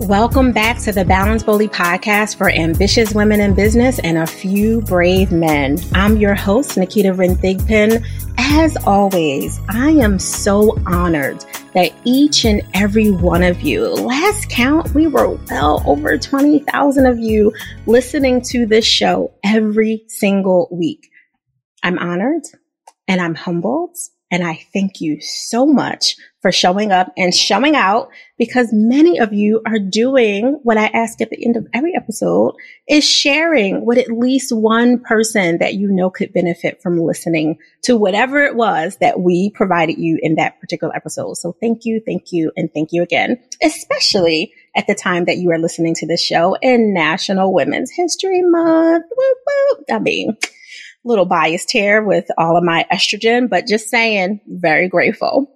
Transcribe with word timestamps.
Welcome 0.00 0.50
back 0.50 0.80
to 0.80 0.92
the 0.92 1.04
Balance 1.04 1.44
Boldly 1.44 1.68
podcast 1.68 2.36
for 2.36 2.50
ambitious 2.50 3.14
women 3.14 3.40
in 3.40 3.54
business 3.54 4.00
and 4.00 4.18
a 4.18 4.26
few 4.26 4.80
brave 4.82 5.30
men. 5.30 5.78
I'm 5.92 6.16
your 6.16 6.34
host, 6.34 6.72
Naketa 6.72 7.16
Ren 7.16 7.36
Thigpen. 7.36 8.04
As 8.36 8.76
always, 8.88 9.60
I 9.68 9.90
am 9.90 10.18
so 10.18 10.76
honored 10.84 11.44
that 11.74 11.92
each 12.02 12.44
and 12.44 12.62
every 12.74 13.12
one 13.12 13.44
of 13.44 13.60
you, 13.60 13.88
last 13.88 14.50
count, 14.50 14.92
we 14.94 15.06
were 15.06 15.38
well 15.48 15.80
over 15.86 16.18
20,000 16.18 17.06
of 17.06 17.20
you 17.20 17.52
listening 17.86 18.42
to 18.46 18.66
this 18.66 18.84
show 18.84 19.32
every 19.44 20.02
single 20.08 20.68
week. 20.72 21.08
I'm 21.84 22.00
honored 22.00 22.42
and 23.06 23.20
I'm 23.20 23.36
humbled 23.36 23.96
and 24.34 24.42
I 24.42 24.66
thank 24.72 25.00
you 25.00 25.20
so 25.20 25.64
much 25.64 26.16
for 26.42 26.50
showing 26.50 26.90
up 26.90 27.12
and 27.16 27.32
showing 27.32 27.76
out 27.76 28.08
because 28.36 28.70
many 28.72 29.20
of 29.20 29.32
you 29.32 29.62
are 29.64 29.78
doing 29.78 30.58
what 30.64 30.76
I 30.76 30.86
ask 30.86 31.20
at 31.20 31.30
the 31.30 31.46
end 31.46 31.56
of 31.56 31.68
every 31.72 31.94
episode 31.94 32.56
is 32.88 33.08
sharing 33.08 33.86
with 33.86 33.96
at 33.96 34.10
least 34.10 34.50
one 34.50 34.98
person 34.98 35.58
that 35.58 35.74
you 35.74 35.86
know 35.86 36.10
could 36.10 36.32
benefit 36.32 36.82
from 36.82 36.98
listening 36.98 37.58
to 37.84 37.96
whatever 37.96 38.42
it 38.42 38.56
was 38.56 38.96
that 38.96 39.20
we 39.20 39.50
provided 39.50 39.98
you 39.98 40.18
in 40.20 40.34
that 40.34 40.58
particular 40.60 40.92
episode. 40.96 41.34
So 41.34 41.56
thank 41.60 41.84
you, 41.84 42.02
thank 42.04 42.32
you, 42.32 42.50
and 42.56 42.68
thank 42.74 42.88
you 42.90 43.04
again, 43.04 43.40
especially 43.62 44.52
at 44.74 44.88
the 44.88 44.96
time 44.96 45.26
that 45.26 45.36
you 45.36 45.52
are 45.52 45.60
listening 45.60 45.94
to 45.94 46.08
this 46.08 46.20
show 46.20 46.56
in 46.60 46.92
National 46.92 47.54
Women's 47.54 47.92
History 47.92 48.42
Month. 48.42 49.04
Whoop. 49.16 49.84
I 49.92 50.00
mean, 50.00 50.36
little 51.04 51.26
biased 51.26 51.70
here 51.70 52.02
with 52.02 52.26
all 52.38 52.56
of 52.56 52.64
my 52.64 52.86
estrogen, 52.92 53.48
but 53.48 53.66
just 53.66 53.88
saying, 53.88 54.40
very 54.46 54.88
grateful. 54.88 55.52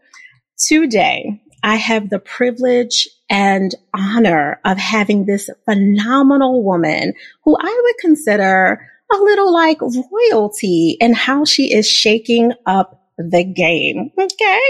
Today, 0.58 1.40
I 1.62 1.76
have 1.76 2.10
the 2.10 2.18
privilege 2.18 3.08
and 3.30 3.74
honor 3.94 4.60
of 4.64 4.78
having 4.78 5.26
this 5.26 5.50
phenomenal 5.64 6.62
woman 6.62 7.12
who 7.44 7.56
I 7.58 7.82
would 7.84 7.96
consider 7.98 8.86
a 9.12 9.16
little 9.16 9.52
like 9.52 9.80
royalty 9.80 10.96
in 11.00 11.14
how 11.14 11.44
she 11.44 11.72
is 11.72 11.88
shaking 11.88 12.52
up 12.66 13.02
the 13.16 13.44
game. 13.44 14.10
Okay. 14.18 14.60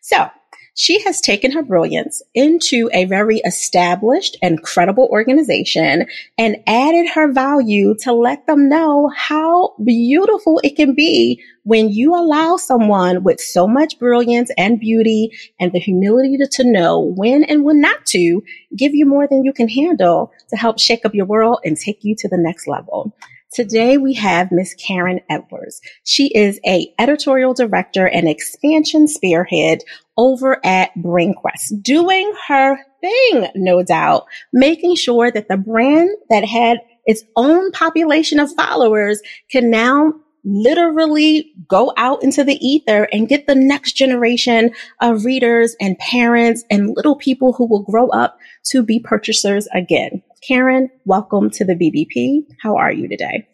So 0.00 0.28
she 0.74 1.02
has 1.04 1.20
taken 1.20 1.52
her 1.52 1.62
brilliance 1.62 2.22
into 2.34 2.88
a 2.92 3.04
very 3.04 3.38
established 3.38 4.36
and 4.42 4.62
credible 4.62 5.08
organization 5.10 6.06
and 6.38 6.56
added 6.66 7.08
her 7.10 7.32
value 7.32 7.94
to 8.00 8.12
let 8.12 8.46
them 8.46 8.68
know 8.68 9.10
how 9.14 9.74
beautiful 9.84 10.60
it 10.62 10.76
can 10.76 10.94
be 10.94 11.42
when 11.64 11.90
you 11.90 12.14
allow 12.14 12.56
someone 12.56 13.22
with 13.22 13.40
so 13.40 13.66
much 13.66 13.98
brilliance 13.98 14.50
and 14.56 14.80
beauty 14.80 15.30
and 15.58 15.72
the 15.72 15.78
humility 15.78 16.36
to, 16.36 16.46
to 16.46 16.64
know 16.64 16.98
when 17.00 17.44
and 17.44 17.64
when 17.64 17.80
not 17.80 18.06
to 18.06 18.42
give 18.76 18.94
you 18.94 19.06
more 19.06 19.26
than 19.28 19.44
you 19.44 19.52
can 19.52 19.68
handle 19.68 20.32
to 20.48 20.56
help 20.56 20.78
shake 20.78 21.04
up 21.04 21.14
your 21.14 21.26
world 21.26 21.58
and 21.64 21.76
take 21.76 22.02
you 22.02 22.14
to 22.16 22.28
the 22.28 22.38
next 22.38 22.66
level. 22.66 23.14
Today 23.52 23.98
we 23.98 24.14
have 24.14 24.52
Miss 24.52 24.74
Karen 24.74 25.20
Edwards. 25.28 25.80
She 26.04 26.28
is 26.28 26.60
a 26.64 26.94
editorial 27.00 27.52
director 27.52 28.06
and 28.06 28.28
expansion 28.28 29.08
spearhead 29.08 29.80
over 30.16 30.64
at 30.64 30.94
BrainQuest, 30.96 31.82
doing 31.82 32.32
her 32.46 32.78
thing, 33.00 33.48
no 33.56 33.82
doubt, 33.82 34.26
making 34.52 34.94
sure 34.94 35.32
that 35.32 35.48
the 35.48 35.56
brand 35.56 36.10
that 36.28 36.44
had 36.44 36.78
its 37.06 37.24
own 37.34 37.72
population 37.72 38.38
of 38.38 38.54
followers 38.54 39.20
can 39.50 39.68
now 39.68 40.12
literally 40.44 41.52
go 41.66 41.92
out 41.96 42.22
into 42.22 42.44
the 42.44 42.64
ether 42.64 43.08
and 43.12 43.28
get 43.28 43.48
the 43.48 43.54
next 43.56 43.92
generation 43.94 44.70
of 45.00 45.24
readers 45.24 45.74
and 45.80 45.98
parents 45.98 46.62
and 46.70 46.94
little 46.94 47.16
people 47.16 47.52
who 47.52 47.66
will 47.66 47.82
grow 47.82 48.08
up 48.10 48.38
to 48.62 48.84
be 48.84 49.00
purchasers 49.00 49.66
again. 49.74 50.22
Karen, 50.46 50.88
welcome 51.04 51.50
to 51.50 51.66
the 51.66 51.74
BBP. 51.74 52.46
How 52.62 52.76
are 52.76 52.90
you 52.90 53.08
today? 53.08 53.46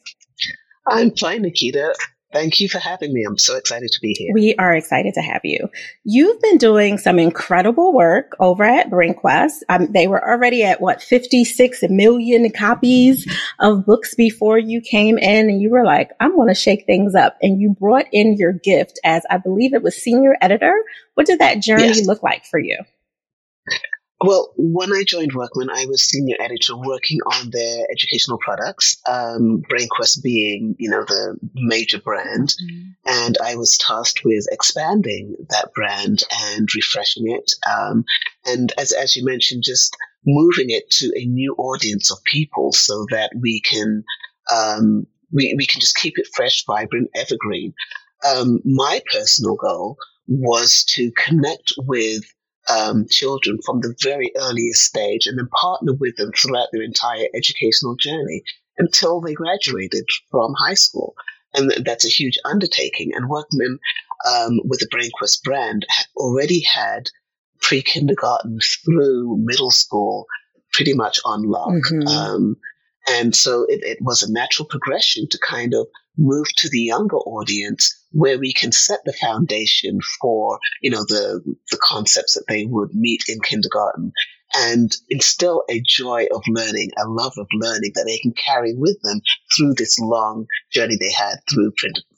I'm 0.88 1.10
fine, 1.16 1.42
Naketa. 1.42 1.92
Thank 2.32 2.60
you 2.60 2.68
for 2.68 2.78
having 2.78 3.12
me. 3.12 3.24
I'm 3.24 3.38
so 3.38 3.56
excited 3.56 3.90
to 3.90 4.00
be 4.00 4.12
here. 4.12 4.32
We 4.32 4.54
are 4.56 4.72
excited 4.72 5.14
to 5.14 5.20
have 5.20 5.40
you. 5.42 5.68
You've 6.04 6.40
been 6.40 6.58
doing 6.58 6.98
some 6.98 7.18
incredible 7.18 7.92
work 7.92 8.36
over 8.38 8.62
at 8.62 8.88
BrainQuest. 8.88 9.62
Um, 9.68 9.90
they 9.90 10.06
were 10.06 10.22
already 10.22 10.62
at 10.62 10.80
what, 10.80 11.02
56 11.02 11.82
million 11.88 12.48
copies 12.50 13.26
of 13.58 13.84
books 13.84 14.14
before 14.14 14.58
you 14.58 14.80
came 14.80 15.18
in 15.18 15.48
and 15.48 15.60
you 15.60 15.70
were 15.70 15.84
like, 15.84 16.10
I'm 16.20 16.36
going 16.36 16.48
to 16.48 16.54
shake 16.54 16.86
things 16.86 17.16
up. 17.16 17.36
And 17.42 17.60
you 17.60 17.70
brought 17.70 18.06
in 18.12 18.36
your 18.36 18.52
gift 18.52 19.00
as 19.02 19.24
I 19.28 19.38
believe 19.38 19.74
it 19.74 19.82
was 19.82 19.96
senior 19.96 20.36
editor. 20.40 20.74
What 21.14 21.26
did 21.26 21.40
that 21.40 21.62
journey 21.62 21.86
yes. 21.86 22.06
look 22.06 22.22
like 22.22 22.44
for 22.44 22.60
you? 22.60 22.78
Well, 24.20 24.54
when 24.56 24.92
I 24.94 25.04
joined 25.04 25.34
Workman, 25.34 25.68
I 25.68 25.84
was 25.86 26.02
senior 26.02 26.36
editor 26.40 26.74
working 26.74 27.18
on 27.20 27.50
their 27.50 27.86
educational 27.90 28.38
products, 28.38 28.96
um, 29.06 29.62
BrainQuest 29.70 30.22
being, 30.22 30.74
you 30.78 30.88
know, 30.88 31.04
the 31.04 31.38
major 31.54 32.00
brand. 32.00 32.48
Mm-hmm. 32.48 32.88
And 33.04 33.36
I 33.44 33.56
was 33.56 33.76
tasked 33.76 34.22
with 34.24 34.46
expanding 34.50 35.36
that 35.50 35.74
brand 35.74 36.22
and 36.32 36.66
refreshing 36.74 37.30
it. 37.30 37.52
Um, 37.70 38.04
and 38.46 38.72
as, 38.78 38.92
as 38.92 39.16
you 39.16 39.24
mentioned, 39.24 39.64
just 39.64 39.94
moving 40.24 40.70
it 40.70 40.90
to 40.92 41.12
a 41.14 41.26
new 41.26 41.54
audience 41.58 42.10
of 42.10 42.24
people 42.24 42.72
so 42.72 43.04
that 43.10 43.30
we 43.38 43.60
can, 43.60 44.02
um, 44.50 45.06
we, 45.30 45.54
we 45.58 45.66
can 45.66 45.80
just 45.80 45.96
keep 45.96 46.14
it 46.16 46.28
fresh, 46.34 46.64
vibrant, 46.64 47.10
evergreen. 47.14 47.74
Um, 48.26 48.60
my 48.64 49.02
personal 49.12 49.56
goal 49.56 49.98
was 50.26 50.84
to 50.88 51.12
connect 51.12 51.74
with 51.76 52.24
um, 52.68 53.06
children 53.08 53.58
from 53.64 53.80
the 53.80 53.94
very 54.02 54.32
earliest 54.36 54.82
stage 54.82 55.26
and 55.26 55.38
then 55.38 55.48
partner 55.48 55.92
with 55.94 56.16
them 56.16 56.32
throughout 56.32 56.68
their 56.72 56.82
entire 56.82 57.26
educational 57.34 57.96
journey 57.96 58.42
until 58.78 59.20
they 59.20 59.34
graduated 59.34 60.04
from 60.30 60.54
high 60.58 60.74
school. 60.74 61.14
And 61.54 61.72
that's 61.84 62.04
a 62.04 62.10
huge 62.10 62.38
undertaking. 62.44 63.12
And 63.14 63.28
Workman, 63.28 63.78
um, 64.28 64.60
with 64.64 64.80
the 64.80 64.88
BrainQuest 64.88 65.42
brand, 65.42 65.86
already 66.16 66.62
had 66.62 67.08
pre 67.62 67.82
kindergarten 67.82 68.58
through 68.60 69.38
middle 69.38 69.70
school 69.70 70.26
pretty 70.72 70.92
much 70.92 71.18
on 71.24 71.44
lock. 71.44 71.70
Mm-hmm. 71.70 72.08
Um, 72.08 72.56
and 73.08 73.34
so 73.34 73.64
it, 73.68 73.82
it 73.82 73.98
was 74.00 74.22
a 74.22 74.32
natural 74.32 74.66
progression 74.66 75.28
to 75.30 75.38
kind 75.38 75.72
of 75.72 75.86
move 76.16 76.46
to 76.56 76.68
the 76.68 76.80
younger 76.80 77.16
audience 77.18 77.92
where 78.12 78.38
we 78.38 78.52
can 78.52 78.72
set 78.72 79.00
the 79.04 79.12
foundation 79.12 79.98
for, 80.20 80.58
you 80.80 80.90
know, 80.90 81.04
the, 81.04 81.42
the 81.70 81.78
concepts 81.82 82.34
that 82.34 82.44
they 82.48 82.64
would 82.64 82.94
meet 82.94 83.22
in 83.28 83.40
kindergarten 83.40 84.12
and 84.54 84.96
instill 85.10 85.64
a 85.68 85.82
joy 85.84 86.26
of 86.32 86.42
learning, 86.48 86.90
a 86.96 87.08
love 87.08 87.34
of 87.36 87.46
learning 87.52 87.92
that 87.94 88.04
they 88.06 88.18
can 88.18 88.32
carry 88.32 88.74
with 88.74 88.96
them 89.02 89.20
through 89.54 89.74
this 89.74 89.98
long 89.98 90.46
journey 90.72 90.96
they 90.96 91.12
had 91.12 91.36
through 91.50 91.72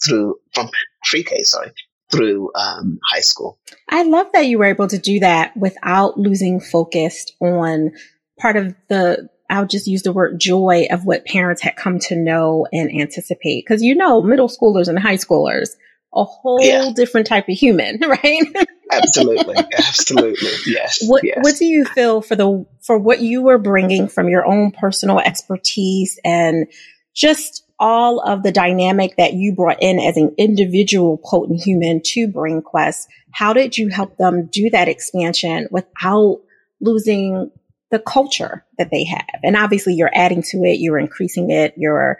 through 0.04 0.36
from 0.54 0.69
pre-K, 1.04 1.42
sorry, 1.42 1.72
through 2.12 2.50
um, 2.54 2.98
high 3.10 3.20
school. 3.20 3.59
I 3.88 4.03
love 4.04 4.28
that 4.34 4.47
you 4.47 4.59
were 4.59 4.66
able 4.66 4.88
to 4.88 4.98
do 4.98 5.20
that 5.20 5.56
without 5.56 6.19
losing 6.19 6.60
focus 6.60 7.26
on 7.41 7.92
part 8.38 8.56
of 8.56 8.75
the 8.88 9.28
I'll 9.50 9.66
just 9.66 9.86
use 9.86 10.03
the 10.03 10.12
word 10.12 10.38
joy 10.38 10.86
of 10.91 11.04
what 11.04 11.25
parents 11.25 11.62
had 11.62 11.76
come 11.76 11.98
to 12.00 12.16
know 12.16 12.66
and 12.72 12.91
anticipate. 12.91 13.66
Cause 13.66 13.82
you 13.82 13.94
know, 13.94 14.22
middle 14.22 14.48
schoolers 14.48 14.88
and 14.88 14.98
high 14.98 15.16
schoolers, 15.16 15.70
a 16.14 16.25
whole 16.25 16.62
yeah. 16.62 16.91
different 16.94 17.26
type 17.26 17.48
of 17.48 17.56
human, 17.56 18.00
right? 18.06 18.42
absolutely. 18.91 19.56
Absolutely. 19.56 20.50
Yes. 20.66 20.98
What, 21.06 21.25
yes. 21.25 21.38
what 21.41 21.56
do 21.56 21.64
you 21.64 21.84
feel 21.84 22.20
for 22.22 22.36
the, 22.36 22.66
for 22.82 22.98
what 22.98 23.20
you 23.20 23.42
were 23.42 23.59
bringing 23.59 24.09
from 24.09 24.28
your 24.28 24.47
own 24.47 24.70
personal 24.70 25.19
expertise 25.19 26.19
and 26.25 26.66
just 27.15 27.65
all 27.78 28.20
of 28.20 28.42
the 28.42 28.53
dynamic 28.53 29.16
that 29.16 29.34
you 29.34 29.54
brought 29.54 29.82
in 29.82 30.00
as 30.00 30.16
an 30.16 30.34
individual 30.36 31.19
potent 31.25 31.62
human 31.62 32.00
to 32.04 32.28
BrainQuest? 32.28 33.06
How 33.30 33.53
did 33.53 33.78
you 33.78 33.88
help 33.88 34.16
them 34.16 34.47
do 34.47 34.70
that 34.70 34.88
expansion 34.88 35.69
without 35.70 36.41
losing 36.80 37.50
the 37.91 37.99
culture 37.99 38.65
that 38.77 38.91
they 38.91 39.04
have. 39.04 39.41
And 39.42 39.57
obviously 39.57 39.95
you're 39.95 40.10
adding 40.15 40.42
to 40.51 40.59
it, 40.65 40.80
you're 40.80 40.98
increasing 40.98 41.51
it, 41.51 41.74
you're 41.77 42.18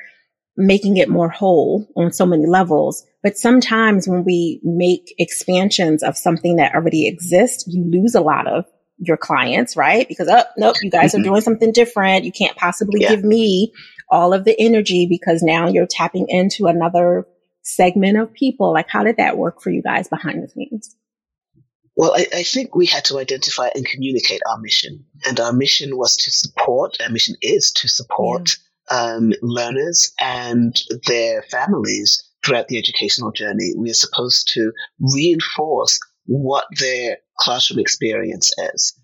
making 0.57 0.97
it 0.97 1.09
more 1.09 1.29
whole 1.29 1.87
on 1.97 2.13
so 2.13 2.27
many 2.27 2.47
levels. 2.47 3.05
But 3.23 3.37
sometimes 3.37 4.09
when 4.09 4.25
we 4.25 4.61
make 4.65 5.15
expansions 5.19 6.03
of 6.03 6.17
something 6.17 6.57
that 6.57 6.75
already 6.75 7.07
exists, 7.07 7.65
you 7.69 7.85
lose 7.85 8.15
a 8.15 8.21
lot 8.21 8.47
of 8.47 8.65
your 8.99 9.17
clients, 9.17 9.77
right? 9.77 10.09
Because, 10.09 10.29
oh, 10.29 10.43
nope, 10.57 10.77
you 10.83 10.91
guys 10.91 11.13
mm-hmm. 11.13 11.21
are 11.21 11.25
doing 11.25 11.41
something 11.41 11.73
different. 11.73 12.25
You 12.25 12.33
can't 12.33 12.57
possibly 12.57 13.03
yeah. 13.03 13.11
give 13.11 13.25
me 13.25 13.73
all 14.11 14.33
of 14.33 14.45
the 14.45 14.59
energy 14.59 15.07
because 15.09 15.43
now 15.43 15.69
you're 15.69 15.87
tapping 15.89 16.27
into 16.29 16.67
another 16.67 17.27
segment 17.63 18.19
of 18.19 18.33
people. 18.33 18.73
Like, 18.73 18.89
how 18.89 19.05
did 19.05 19.19
that 19.19 19.37
work 19.37 19.61
for 19.63 19.71
you 19.71 19.83
guys 19.83 20.09
behind 20.09 20.43
the 20.43 20.49
scenes? 20.49 20.97
Well, 21.99 22.15
I, 22.15 22.29
I, 22.33 22.43
think 22.45 22.77
we 22.77 22.87
had 22.87 23.05
to 23.07 23.19
identify 23.19 23.71
and 23.75 23.85
communicate 23.85 24.41
our 24.49 24.59
mission. 24.59 25.05
And 25.27 25.41
our 25.41 25.53
mission 25.53 25.97
was 25.97 26.17
to 26.19 26.31
support, 26.31 26.97
our 27.03 27.11
mission 27.11 27.35
is 27.43 27.73
to 27.73 27.89
support 27.89 28.57
yeah. 28.89 29.15
um, 29.17 29.33
learners 29.43 30.13
and 30.21 30.81
their 31.09 31.43
families 31.43 32.23
throughout 32.47 32.69
the 32.69 32.79
educational 32.79 33.33
journey. 33.33 33.73
We 33.77 33.91
are 33.91 33.95
supposed 33.95 34.49
to 34.55 34.73
reinforce 35.01 35.99
what 36.27 36.67
their 36.79 37.19
classroom 37.37 37.81
experience 37.81 38.53
is. 38.75 38.95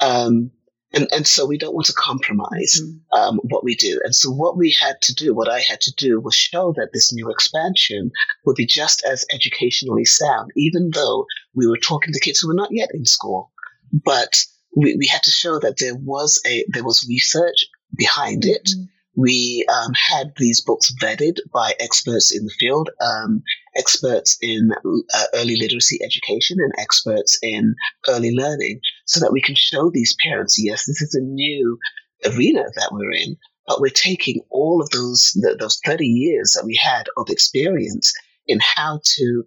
Um, 0.00 0.52
And, 0.96 1.06
and 1.12 1.26
so 1.26 1.44
we 1.44 1.58
don't 1.58 1.74
want 1.74 1.86
to 1.88 1.92
compromise 1.92 2.80
mm-hmm. 2.82 3.18
um, 3.18 3.40
what 3.42 3.62
we 3.62 3.76
do. 3.76 4.00
And 4.02 4.14
so 4.14 4.30
what 4.30 4.56
we 4.56 4.70
had 4.80 5.00
to 5.02 5.14
do, 5.14 5.34
what 5.34 5.50
I 5.50 5.60
had 5.60 5.80
to 5.82 5.94
do 5.94 6.20
was 6.20 6.34
show 6.34 6.72
that 6.76 6.88
this 6.94 7.12
new 7.12 7.30
expansion 7.30 8.10
would 8.46 8.56
be 8.56 8.66
just 8.66 9.04
as 9.04 9.26
educationally 9.32 10.06
sound, 10.06 10.52
even 10.56 10.90
though 10.94 11.26
we 11.54 11.66
were 11.66 11.76
talking 11.76 12.14
to 12.14 12.20
kids 12.20 12.40
who 12.40 12.48
were 12.48 12.54
not 12.54 12.72
yet 12.72 12.90
in 12.94 13.04
school. 13.04 13.52
But 13.92 14.42
we, 14.74 14.96
we 14.96 15.06
had 15.06 15.22
to 15.24 15.30
show 15.30 15.58
that 15.60 15.76
there 15.78 15.94
was 15.94 16.40
a, 16.46 16.64
there 16.70 16.84
was 16.84 17.06
research 17.08 17.66
behind 17.94 18.46
it. 18.46 18.70
We 19.16 19.64
um, 19.72 19.92
had 19.94 20.32
these 20.36 20.60
books 20.60 20.92
vetted 21.00 21.38
by 21.52 21.72
experts 21.80 22.34
in 22.36 22.44
the 22.44 22.54
field, 22.58 22.90
um, 23.00 23.42
experts 23.76 24.36
in 24.42 24.70
uh, 24.72 25.24
early 25.34 25.56
literacy 25.56 25.98
education 26.04 26.58
and 26.60 26.72
experts 26.78 27.38
in 27.42 27.74
early 28.08 28.32
learning, 28.32 28.80
so 29.06 29.20
that 29.20 29.32
we 29.32 29.40
can 29.40 29.54
show 29.54 29.90
these 29.90 30.14
parents, 30.22 30.62
yes, 30.62 30.84
this 30.86 31.00
is 31.00 31.14
a 31.14 31.22
new 31.22 31.78
arena 32.26 32.64
that 32.74 32.90
we're 32.92 33.12
in, 33.12 33.36
but 33.66 33.80
we're 33.80 33.88
taking 33.88 34.40
all 34.50 34.82
of 34.82 34.90
those 34.90 35.32
those 35.58 35.80
30 35.84 36.06
years 36.06 36.52
that 36.52 36.66
we 36.66 36.76
had 36.76 37.06
of 37.16 37.30
experience 37.30 38.12
in 38.46 38.58
how 38.60 39.00
to 39.02 39.44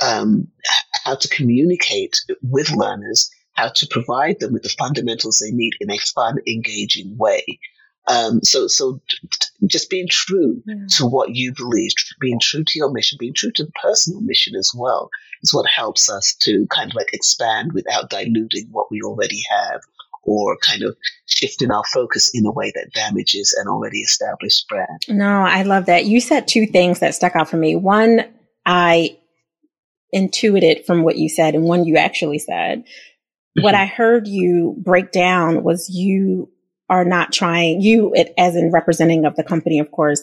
um, 0.00 0.46
how 1.04 1.16
to 1.16 1.28
communicate 1.28 2.16
with 2.42 2.70
learners, 2.70 3.30
how 3.54 3.68
to 3.68 3.86
provide 3.90 4.38
them 4.40 4.52
with 4.52 4.62
the 4.62 4.74
fundamentals 4.78 5.38
they 5.38 5.50
need 5.50 5.72
in 5.80 5.90
a 5.90 5.98
fun, 6.14 6.36
engaging 6.46 7.16
way. 7.18 7.44
Um, 8.08 8.40
so, 8.42 8.66
so 8.68 9.00
just 9.66 9.90
being 9.90 10.08
true 10.08 10.62
yeah. 10.66 10.74
to 10.96 11.06
what 11.06 11.34
you 11.34 11.52
believe, 11.54 11.92
being 12.20 12.40
true 12.40 12.64
to 12.64 12.78
your 12.78 12.90
mission, 12.90 13.18
being 13.20 13.34
true 13.34 13.52
to 13.52 13.64
the 13.64 13.72
personal 13.82 14.20
mission 14.20 14.54
as 14.56 14.72
well, 14.74 15.10
is 15.42 15.52
what 15.52 15.66
helps 15.68 16.10
us 16.10 16.34
to 16.42 16.66
kind 16.70 16.90
of 16.90 16.94
like 16.94 17.12
expand 17.12 17.72
without 17.74 18.10
diluting 18.10 18.68
what 18.70 18.90
we 18.90 19.02
already 19.02 19.42
have 19.50 19.80
or 20.22 20.56
kind 20.58 20.82
of 20.82 20.96
shifting 21.26 21.70
our 21.70 21.84
focus 21.92 22.30
in 22.34 22.44
a 22.44 22.52
way 22.52 22.72
that 22.74 22.92
damages 22.92 23.56
an 23.60 23.68
already 23.68 24.00
established 24.00 24.68
brand. 24.68 25.00
No, 25.08 25.26
I 25.26 25.62
love 25.62 25.86
that. 25.86 26.04
You 26.04 26.20
said 26.20 26.48
two 26.48 26.66
things 26.66 27.00
that 27.00 27.14
stuck 27.14 27.34
out 27.36 27.48
for 27.48 27.56
me. 27.56 27.76
One, 27.76 28.24
I 28.66 29.18
intuited 30.12 30.84
from 30.86 31.02
what 31.02 31.16
you 31.16 31.28
said, 31.28 31.54
and 31.54 31.64
one 31.64 31.84
you 31.84 31.96
actually 31.96 32.38
said. 32.38 32.84
What 33.60 33.74
mm-hmm. 33.74 33.82
I 33.82 33.86
heard 33.86 34.28
you 34.28 34.76
break 34.78 35.10
down 35.12 35.62
was 35.62 35.88
you 35.90 36.50
are 36.88 37.04
not 37.04 37.32
trying, 37.32 37.80
you 37.80 38.14
as 38.36 38.56
in 38.56 38.70
representing 38.72 39.24
of 39.24 39.36
the 39.36 39.44
company, 39.44 39.78
of 39.78 39.90
course, 39.90 40.22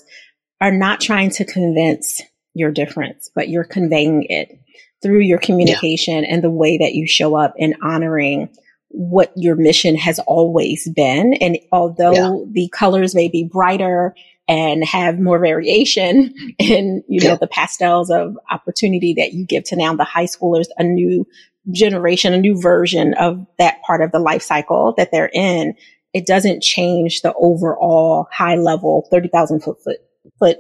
are 0.62 0.72
not 0.72 1.02
trying 1.02 1.30
to 1.30 1.46
convince 1.46 2.22
your 2.54 2.72
difference, 2.72 3.30
but 3.36 3.50
you're 3.50 3.64
conveying 3.64 4.26
it 4.30 4.60
through 5.02 5.20
your 5.20 5.38
communication 5.38 6.24
yeah. 6.24 6.30
and 6.34 6.44
the 6.44 6.50
way 6.50 6.78
that 6.78 6.96
you 6.96 7.06
show 7.06 7.36
up 7.36 7.54
and 7.60 7.76
honoring 7.84 8.50
what 8.90 9.32
your 9.36 9.56
mission 9.56 9.96
has 9.96 10.20
always 10.20 10.90
been. 10.90 11.34
And 11.36 11.60
although 11.72 12.14
yeah. 12.40 12.46
the 12.52 12.70
colors 12.70 13.14
may 13.14 13.28
be 13.28 13.44
brighter 13.44 14.16
and 14.48 14.84
have 14.86 15.20
more 15.20 15.40
variation 15.40 16.34
in, 16.60 17.04
you 17.08 17.22
know, 17.22 17.32
yeah. 17.32 17.36
the 17.36 17.48
pastels 17.48 18.10
of 18.10 18.38
opportunity 18.50 19.14
that 19.16 19.34
you 19.34 19.46
give 19.46 19.66
to 19.66 19.76
now 19.76 19.94
the 19.96 20.04
high 20.04 20.26
schoolers, 20.26 20.68
a 20.78 20.84
new 20.84 21.28
generation, 21.72 22.34
a 22.34 22.38
new 22.40 22.60
version 22.60 23.14
of 23.16 23.46
that 23.58 23.82
part 23.82 24.02
of 24.02 24.12
the 24.12 24.20
life 24.20 24.44
cycle 24.44 24.94
that 24.98 25.12
they're 25.12 25.32
in, 25.34 25.76
it 26.16 26.26
doesn't 26.26 26.64
change 26.64 27.24
the 27.24 27.34
overall 27.34 28.30
high 28.32 28.56
level 28.56 29.06
30,000 29.12 29.60
foot, 29.60 29.84
foot, 29.84 29.98
foot, 30.40 30.60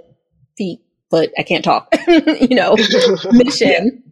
feet, 0.57 0.81
foot, 1.09 1.31
I 1.37 1.43
can't 1.43 1.63
talk, 1.63 1.95
you 2.09 2.57
know, 2.57 2.75
mission 3.31 4.03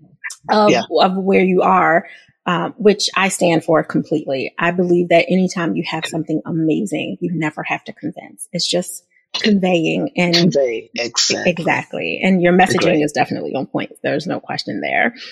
yeah. 0.49 0.65
Of, 0.65 0.71
yeah. 0.71 0.83
of 1.01 1.17
where 1.17 1.43
you 1.43 1.61
are. 1.61 2.07
Um, 2.45 2.73
which 2.75 3.09
I 3.15 3.29
stand 3.29 3.63
for 3.63 3.81
completely. 3.85 4.53
I 4.59 4.71
believe 4.71 5.07
that 5.09 5.27
anytime 5.29 5.77
you 5.77 5.83
have 5.87 6.05
something 6.05 6.41
amazing, 6.45 7.15
you 7.21 7.31
never 7.33 7.63
have 7.63 7.85
to 7.85 7.93
convince. 7.93 8.49
It's 8.51 8.67
just 8.67 9.05
conveying 9.33 10.11
and 10.15 10.35
convey 10.35 10.89
exactly. 10.95 11.51
exactly. 11.51 12.21
And 12.23 12.41
your 12.41 12.53
messaging 12.53 13.03
is 13.03 13.11
definitely 13.11 13.55
on 13.55 13.65
point. 13.65 13.91
There's 14.03 14.27
no 14.27 14.39
question 14.39 14.81
there. 14.81 15.15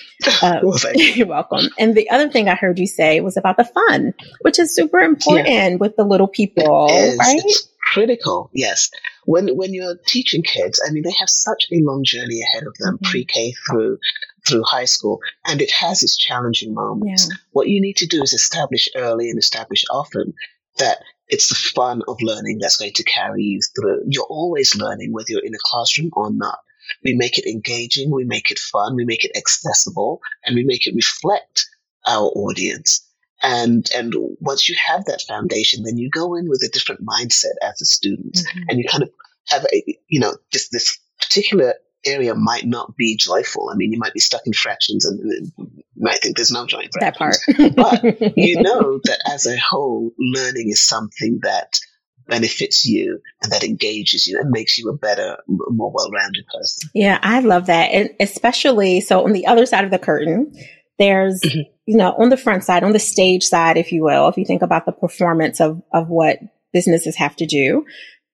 Uh, 0.42 0.60
well, 0.62 0.78
you. 0.94 1.24
are 1.24 1.28
welcome. 1.28 1.68
And 1.78 1.94
the 1.94 2.10
other 2.10 2.28
thing 2.28 2.48
I 2.48 2.54
heard 2.54 2.78
you 2.78 2.86
say 2.86 3.20
was 3.20 3.36
about 3.36 3.56
the 3.56 3.64
fun, 3.64 4.12
which 4.40 4.58
is 4.58 4.74
super 4.74 4.98
important 4.98 5.48
yeah. 5.48 5.74
with 5.76 5.94
the 5.96 6.04
little 6.04 6.26
people, 6.26 6.86
right? 6.86 7.40
It's 7.44 7.68
critical. 7.92 8.50
Yes. 8.52 8.90
When 9.24 9.48
when 9.56 9.72
you're 9.74 9.96
teaching 10.06 10.42
kids, 10.42 10.82
I 10.84 10.90
mean, 10.90 11.02
they 11.04 11.14
have 11.20 11.28
such 11.28 11.66
a 11.70 11.80
long 11.80 12.02
journey 12.04 12.40
ahead 12.42 12.66
of 12.66 12.74
them, 12.78 12.96
mm-hmm. 12.96 13.10
pre-K 13.10 13.54
through 13.68 13.98
through 14.46 14.64
high 14.64 14.86
school, 14.86 15.20
and 15.46 15.60
it 15.60 15.70
has 15.70 16.02
its 16.02 16.16
challenging 16.16 16.74
moments. 16.74 17.28
Yeah. 17.30 17.36
What 17.52 17.68
you 17.68 17.80
need 17.80 17.98
to 17.98 18.06
do 18.06 18.22
is 18.22 18.32
establish 18.32 18.88
early 18.96 19.30
and 19.30 19.38
establish 19.38 19.84
often 19.90 20.34
that 20.78 20.98
it's 21.28 21.48
the 21.48 21.54
fun 21.54 22.02
of 22.08 22.16
learning 22.20 22.58
that's 22.60 22.76
going 22.76 22.92
to 22.92 23.04
carry 23.04 23.42
you 23.42 23.60
through. 23.74 24.02
You're 24.08 24.24
always 24.24 24.76
learning, 24.76 25.12
whether 25.12 25.26
you're 25.30 25.44
in 25.44 25.54
a 25.54 25.64
classroom 25.64 26.10
or 26.12 26.30
not. 26.30 26.58
We 27.04 27.14
make 27.14 27.38
it 27.38 27.46
engaging, 27.46 28.10
we 28.10 28.24
make 28.24 28.50
it 28.50 28.58
fun, 28.58 28.96
we 28.96 29.04
make 29.04 29.24
it 29.24 29.36
accessible, 29.36 30.20
and 30.44 30.54
we 30.54 30.64
make 30.64 30.86
it 30.86 30.94
reflect 30.94 31.66
our 32.06 32.26
audience. 32.26 33.08
And 33.42 33.88
and 33.94 34.14
once 34.40 34.68
you 34.68 34.76
have 34.86 35.04
that 35.06 35.22
foundation, 35.22 35.82
then 35.84 35.96
you 35.96 36.10
go 36.10 36.34
in 36.34 36.48
with 36.48 36.62
a 36.62 36.70
different 36.72 37.04
mindset 37.04 37.54
as 37.62 37.80
a 37.80 37.86
student, 37.86 38.34
mm-hmm. 38.34 38.62
and 38.68 38.78
you 38.78 38.84
kind 38.88 39.02
of 39.02 39.10
have 39.48 39.64
a 39.72 39.98
you 40.08 40.20
know 40.20 40.36
this 40.52 40.68
this 40.68 40.98
particular 41.20 41.74
area 42.04 42.34
might 42.34 42.66
not 42.66 42.96
be 42.96 43.16
joyful. 43.16 43.70
I 43.72 43.76
mean, 43.76 43.92
you 43.92 43.98
might 43.98 44.14
be 44.14 44.20
stuck 44.20 44.46
in 44.46 44.52
fractions 44.52 45.04
and, 45.04 45.52
might 45.96 46.18
think 46.18 46.36
there's 46.36 46.50
no 46.50 46.66
joy 46.66 46.80
in 46.80 46.90
fractions. 46.90 47.38
That 47.46 47.76
part. 47.76 48.18
but 48.20 48.36
you 48.36 48.60
know 48.60 49.00
that 49.04 49.20
as 49.32 49.46
a 49.46 49.56
whole, 49.56 50.10
learning 50.18 50.68
is 50.70 50.86
something 50.86 51.38
that 51.42 51.78
benefits 52.26 52.84
you 52.86 53.20
and 53.42 53.52
that 53.52 53.64
engages 53.64 54.26
you 54.26 54.38
and 54.40 54.50
makes 54.50 54.78
you 54.78 54.88
a 54.88 54.96
better, 54.96 55.38
more 55.46 55.92
well-rounded 55.92 56.46
person. 56.46 56.90
Yeah, 56.94 57.18
I 57.22 57.40
love 57.40 57.66
that. 57.66 57.90
And 57.92 58.10
especially, 58.20 59.00
so 59.00 59.24
on 59.24 59.32
the 59.32 59.46
other 59.46 59.66
side 59.66 59.84
of 59.84 59.90
the 59.90 59.98
curtain, 59.98 60.52
there's, 60.98 61.40
mm-hmm. 61.40 61.60
you 61.86 61.96
know, 61.96 62.14
on 62.18 62.28
the 62.28 62.36
front 62.36 62.64
side, 62.64 62.84
on 62.84 62.92
the 62.92 62.98
stage 62.98 63.44
side, 63.44 63.76
if 63.76 63.92
you 63.92 64.02
will, 64.02 64.28
if 64.28 64.36
you 64.36 64.44
think 64.44 64.62
about 64.62 64.86
the 64.86 64.92
performance 64.92 65.60
of, 65.60 65.82
of 65.92 66.08
what 66.08 66.38
businesses 66.72 67.16
have 67.16 67.36
to 67.36 67.46
do, 67.46 67.84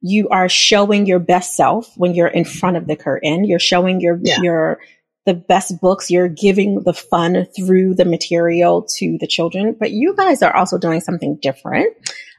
you 0.00 0.28
are 0.28 0.48
showing 0.48 1.06
your 1.06 1.18
best 1.18 1.56
self 1.56 1.92
when 1.96 2.14
you're 2.14 2.28
in 2.28 2.44
front 2.44 2.76
of 2.76 2.86
the 2.86 2.96
curtain. 2.96 3.44
You're 3.44 3.58
showing 3.58 4.00
your, 4.00 4.18
yeah. 4.22 4.40
your, 4.40 4.80
the 5.26 5.34
best 5.34 5.80
books. 5.80 6.10
You're 6.10 6.28
giving 6.28 6.82
the 6.84 6.94
fun 6.94 7.46
through 7.56 7.94
the 7.94 8.04
material 8.04 8.86
to 8.98 9.18
the 9.20 9.26
children, 9.26 9.76
but 9.78 9.90
you 9.90 10.14
guys 10.16 10.42
are 10.42 10.54
also 10.54 10.78
doing 10.78 11.00
something 11.00 11.38
different. 11.42 11.94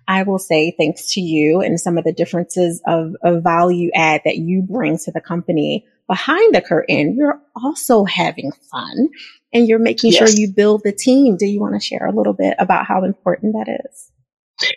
I 0.07 0.23
will 0.23 0.39
say 0.39 0.73
thanks 0.75 1.13
to 1.13 1.21
you 1.21 1.61
and 1.61 1.79
some 1.79 1.97
of 1.97 2.03
the 2.03 2.11
differences 2.11 2.81
of, 2.87 3.15
of 3.21 3.43
value 3.43 3.91
add 3.93 4.21
that 4.25 4.37
you 4.37 4.63
bring 4.63 4.97
to 4.99 5.11
the 5.11 5.21
company 5.21 5.85
behind 6.07 6.55
the 6.55 6.61
curtain. 6.61 7.15
You're 7.15 7.39
also 7.55 8.05
having 8.05 8.51
fun 8.71 9.09
and 9.53 9.67
you're 9.67 9.77
making 9.77 10.13
yes. 10.13 10.17
sure 10.17 10.39
you 10.39 10.51
build 10.51 10.81
the 10.83 10.91
team. 10.91 11.37
Do 11.37 11.45
you 11.45 11.59
want 11.59 11.75
to 11.75 11.79
share 11.79 12.07
a 12.07 12.11
little 12.11 12.33
bit 12.33 12.55
about 12.57 12.87
how 12.87 13.03
important 13.03 13.53
that 13.53 13.79
is? 13.85 14.08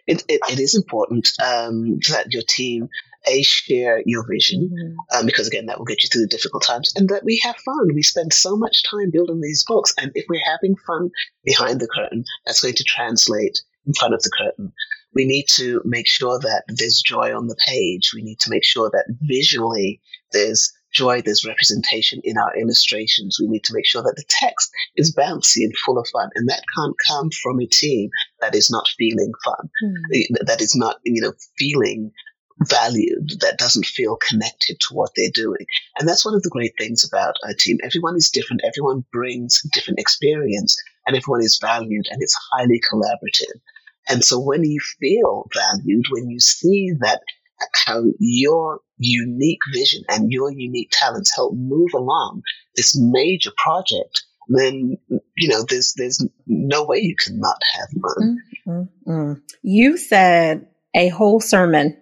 It, 0.06 0.24
it, 0.28 0.40
it 0.50 0.60
is 0.60 0.74
important 0.74 1.32
um, 1.44 1.98
that 2.10 2.26
your 2.30 2.42
team 2.42 2.88
a 3.26 3.42
share 3.42 4.02
your 4.04 4.26
vision 4.28 4.68
mm-hmm. 4.68 5.18
um, 5.18 5.26
because 5.26 5.46
again 5.46 5.66
that 5.66 5.78
will 5.78 5.84
get 5.84 6.02
you 6.02 6.08
through 6.08 6.22
the 6.22 6.28
difficult 6.28 6.64
times 6.64 6.92
and 6.96 7.08
that 7.08 7.24
we 7.24 7.40
have 7.44 7.56
fun 7.56 7.94
we 7.94 8.02
spend 8.02 8.32
so 8.32 8.56
much 8.56 8.82
time 8.82 9.10
building 9.12 9.40
these 9.40 9.64
books 9.64 9.94
and 9.96 10.10
if 10.16 10.24
we're 10.28 10.40
having 10.44 10.74
fun 10.86 11.08
behind 11.44 11.80
the 11.80 11.86
curtain 11.86 12.24
that's 12.44 12.60
going 12.60 12.74
to 12.74 12.84
translate 12.84 13.60
in 13.86 13.92
front 13.94 14.14
of 14.14 14.22
the 14.22 14.30
curtain 14.36 14.72
we 15.14 15.24
need 15.24 15.44
to 15.46 15.80
make 15.84 16.08
sure 16.08 16.38
that 16.40 16.64
there's 16.66 17.00
joy 17.00 17.32
on 17.32 17.46
the 17.46 17.56
page 17.68 18.10
we 18.12 18.22
need 18.22 18.40
to 18.40 18.50
make 18.50 18.64
sure 18.64 18.90
that 18.90 19.04
visually 19.20 20.00
there's 20.32 20.72
joy, 20.92 21.22
there's 21.22 21.44
representation 21.44 22.20
in 22.22 22.36
our 22.38 22.56
illustrations. 22.56 23.38
We 23.40 23.48
need 23.48 23.64
to 23.64 23.74
make 23.74 23.86
sure 23.86 24.02
that 24.02 24.14
the 24.16 24.24
text 24.28 24.70
is 24.96 25.14
bouncy 25.14 25.64
and 25.64 25.76
full 25.84 25.98
of 25.98 26.06
fun. 26.12 26.30
And 26.34 26.48
that 26.48 26.62
can't 26.76 26.94
come 27.08 27.30
from 27.42 27.60
a 27.60 27.66
team 27.66 28.10
that 28.42 28.54
is 28.54 28.70
not 28.70 28.86
feeling 28.98 29.32
fun, 29.42 29.70
mm. 29.82 30.46
that 30.46 30.60
is 30.60 30.76
not, 30.76 30.96
you 31.04 31.22
know, 31.22 31.32
feeling 31.58 32.12
valued, 32.68 33.32
that 33.40 33.58
doesn't 33.58 33.86
feel 33.86 34.16
connected 34.16 34.78
to 34.80 34.94
what 34.94 35.10
they're 35.16 35.30
doing. 35.32 35.66
And 35.98 36.08
that's 36.08 36.24
one 36.24 36.34
of 36.34 36.42
the 36.42 36.50
great 36.50 36.74
things 36.78 37.04
about 37.04 37.34
a 37.44 37.54
team. 37.54 37.78
Everyone 37.82 38.16
is 38.16 38.30
different. 38.30 38.62
Everyone 38.64 39.04
brings 39.12 39.62
different 39.72 39.98
experience 39.98 40.76
and 41.06 41.16
everyone 41.16 41.42
is 41.42 41.58
valued 41.60 42.06
and 42.10 42.22
it's 42.22 42.38
highly 42.52 42.80
collaborative. 42.92 43.60
And 44.08 44.24
so 44.24 44.38
when 44.38 44.64
you 44.64 44.78
feel 45.00 45.48
valued, 45.54 46.06
when 46.10 46.28
you 46.28 46.40
see 46.40 46.92
that 47.00 47.22
how 47.86 48.02
your 48.18 48.80
unique 48.98 49.60
vision 49.72 50.02
and 50.08 50.32
your 50.32 50.50
unique 50.50 50.90
talents 50.90 51.34
help 51.34 51.54
move 51.54 51.90
along 51.94 52.42
this 52.76 52.96
major 52.98 53.52
project, 53.56 54.24
then 54.48 54.98
you 55.36 55.48
know 55.48 55.64
there's 55.68 55.94
there's 55.96 56.24
no 56.46 56.84
way 56.84 56.98
you 56.98 57.16
can 57.16 57.38
not 57.38 57.60
have 57.74 57.88
fun. 58.02 58.42
Mm-hmm. 58.66 59.32
You 59.62 59.96
said 59.96 60.66
a 60.94 61.08
whole 61.08 61.40
sermon, 61.40 61.96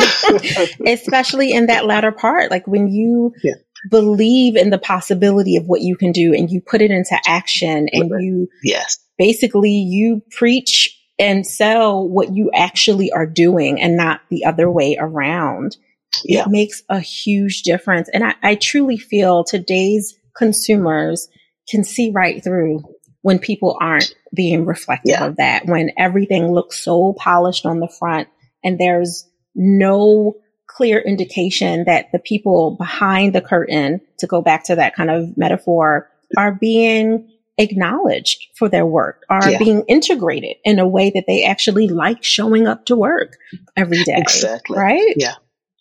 especially 0.86 1.52
in 1.52 1.66
that 1.66 1.86
latter 1.86 2.12
part, 2.12 2.50
like 2.50 2.66
when 2.66 2.88
you. 2.88 3.34
Yeah. 3.42 3.54
Believe 3.90 4.56
in 4.56 4.70
the 4.70 4.78
possibility 4.78 5.54
of 5.54 5.66
what 5.66 5.80
you 5.80 5.96
can 5.96 6.10
do 6.10 6.34
and 6.34 6.50
you 6.50 6.60
put 6.60 6.82
it 6.82 6.90
into 6.90 7.16
action 7.24 7.88
and 7.92 8.10
you 8.20 8.48
yes 8.64 8.98
basically 9.18 9.70
you 9.70 10.22
preach 10.30 10.96
and 11.18 11.46
sell 11.46 12.06
what 12.06 12.34
you 12.34 12.50
actually 12.54 13.10
are 13.10 13.26
doing 13.26 13.80
and 13.80 13.96
not 13.96 14.20
the 14.30 14.44
other 14.44 14.70
way 14.70 14.96
around. 14.98 15.76
Yeah. 16.24 16.42
It 16.42 16.48
makes 16.48 16.82
a 16.88 17.00
huge 17.00 17.62
difference. 17.62 18.08
And 18.12 18.24
I, 18.24 18.34
I 18.42 18.54
truly 18.54 18.98
feel 18.98 19.44
today's 19.44 20.18
consumers 20.36 21.28
can 21.68 21.84
see 21.84 22.10
right 22.10 22.42
through 22.42 22.82
when 23.22 23.38
people 23.38 23.76
aren't 23.80 24.14
being 24.34 24.64
reflective 24.66 25.10
yeah. 25.10 25.26
of 25.26 25.36
that, 25.36 25.66
when 25.66 25.90
everything 25.98 26.52
looks 26.52 26.78
so 26.78 27.12
polished 27.14 27.66
on 27.66 27.80
the 27.80 27.88
front 27.88 28.28
and 28.62 28.78
there's 28.78 29.28
no 29.54 30.36
clear 30.66 30.98
indication 30.98 31.84
that 31.86 32.06
the 32.12 32.18
people 32.18 32.76
behind 32.76 33.34
the 33.34 33.40
curtain, 33.40 34.00
to 34.18 34.26
go 34.26 34.42
back 34.42 34.64
to 34.64 34.76
that 34.76 34.94
kind 34.94 35.10
of 35.10 35.36
metaphor, 35.36 36.08
are 36.36 36.52
being 36.52 37.28
acknowledged 37.58 38.46
for 38.56 38.68
their 38.68 38.86
work, 38.86 39.24
are 39.30 39.50
yeah. 39.50 39.58
being 39.58 39.82
integrated 39.88 40.56
in 40.64 40.78
a 40.78 40.86
way 40.86 41.10
that 41.10 41.24
they 41.26 41.44
actually 41.44 41.88
like 41.88 42.22
showing 42.22 42.66
up 42.66 42.84
to 42.86 42.96
work 42.96 43.36
every 43.76 44.02
day. 44.04 44.14
Exactly. 44.16 44.78
Right? 44.78 45.14
Yeah. 45.16 45.34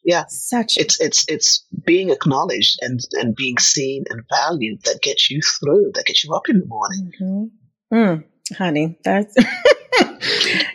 Yeah. 0.05 0.25
Such 0.27 0.77
it's 0.77 1.01
it's 1.01 1.25
it's 1.27 1.65
being 1.85 2.11
acknowledged 2.11 2.77
and 2.81 2.99
and 3.13 3.35
being 3.35 3.57
seen 3.57 4.05
and 4.09 4.21
valued 4.29 4.83
that 4.83 5.01
gets 5.01 5.29
you 5.29 5.41
through, 5.41 5.91
that 5.95 6.05
gets 6.05 6.23
you 6.23 6.33
up 6.33 6.47
in 6.47 6.59
the 6.59 6.65
morning. 6.65 7.11
Mm-hmm. 7.21 7.95
Mm, 7.95 8.23
honey, 8.57 8.99
that's 9.03 9.35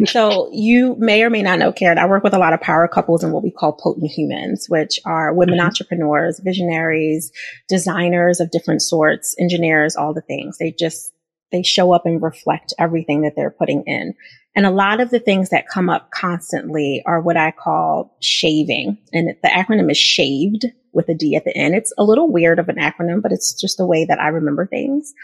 so 0.07 0.51
you 0.53 0.97
may 0.99 1.23
or 1.23 1.31
may 1.31 1.43
not 1.43 1.59
know, 1.59 1.73
Karen, 1.73 1.99
I 1.99 2.07
work 2.07 2.25
with 2.25 2.35
a 2.35 2.39
lot 2.39 2.53
of 2.53 2.61
power 2.61 2.89
couples 2.89 3.23
and 3.23 3.33
what 3.33 3.43
we 3.43 3.51
call 3.51 3.73
potent 3.73 4.11
humans, 4.11 4.67
which 4.69 5.01
are 5.05 5.35
women 5.35 5.59
mm-hmm. 5.59 5.67
entrepreneurs, 5.67 6.41
visionaries, 6.41 7.33
designers 7.69 8.41
of 8.41 8.51
different 8.51 8.83
sorts, 8.83 9.35
engineers, 9.39 9.97
all 9.97 10.15
the 10.15 10.21
things. 10.21 10.59
They 10.59 10.73
just, 10.73 11.13
they 11.53 11.63
show 11.63 11.93
up 11.93 12.07
and 12.07 12.23
reflect 12.23 12.75
everything 12.79 13.23
that 13.23 13.35
they're 13.37 13.51
putting 13.51 13.83
in. 13.87 14.15
And 14.57 14.67
a 14.67 14.71
lot 14.71 15.01
of 15.01 15.11
the 15.11 15.21
things 15.21 15.51
that 15.51 15.69
come 15.69 15.89
up 15.89 16.11
constantly 16.11 17.03
are 17.07 17.21
what 17.21 17.37
I 17.37 17.53
call 17.53 18.17
shaving. 18.21 18.99
And 19.13 19.37
the 19.43 19.49
acronym 19.49 19.91
is 19.91 19.99
shaved 19.99 20.67
with 20.93 21.09
a 21.09 21.15
D 21.15 21.37
at 21.37 21.45
the 21.45 21.57
end. 21.57 21.75
It's 21.75 21.93
a 21.97 22.05
little 22.05 22.31
weird 22.31 22.59
of 22.59 22.69
an 22.69 22.77
acronym, 22.77 23.23
but 23.23 23.33
it's 23.33 23.59
just 23.59 23.77
the 23.77 23.87
way 23.87 24.05
that 24.07 24.21
I 24.21 24.29
remember 24.29 24.67
things. 24.67 25.15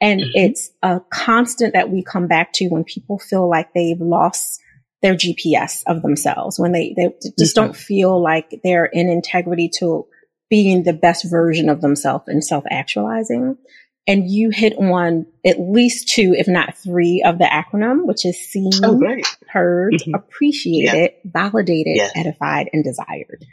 And 0.00 0.20
mm-hmm. 0.20 0.30
it's 0.34 0.70
a 0.82 1.00
constant 1.10 1.74
that 1.74 1.90
we 1.90 2.02
come 2.02 2.26
back 2.26 2.52
to 2.54 2.68
when 2.68 2.84
people 2.84 3.18
feel 3.18 3.48
like 3.48 3.72
they've 3.72 4.00
lost 4.00 4.60
their 5.02 5.14
GPS 5.14 5.82
of 5.86 6.02
themselves, 6.02 6.58
when 6.58 6.72
they, 6.72 6.94
they 6.96 7.12
just 7.38 7.54
mm-hmm. 7.54 7.66
don't 7.66 7.76
feel 7.76 8.20
like 8.20 8.60
they're 8.64 8.86
in 8.86 9.08
integrity 9.08 9.70
to 9.78 10.06
being 10.50 10.82
the 10.82 10.92
best 10.92 11.30
version 11.30 11.68
of 11.68 11.80
themselves 11.80 12.24
and 12.26 12.44
self 12.44 12.64
actualizing. 12.70 13.56
And 14.06 14.30
you 14.30 14.50
hit 14.50 14.74
on 14.76 15.26
at 15.46 15.58
least 15.58 16.08
two, 16.08 16.34
if 16.36 16.46
not 16.46 16.76
three 16.76 17.22
of 17.24 17.38
the 17.38 17.44
acronym, 17.44 18.04
which 18.04 18.26
is 18.26 18.38
seen, 18.38 18.70
oh, 18.82 19.00
heard, 19.48 19.94
mm-hmm. 19.94 20.14
appreciated, 20.14 21.12
yeah. 21.24 21.30
validated, 21.30 21.96
yeah. 21.96 22.10
edified, 22.14 22.68
and 22.72 22.84
desired. 22.84 23.46